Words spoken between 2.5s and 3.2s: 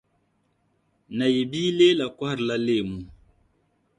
leemu.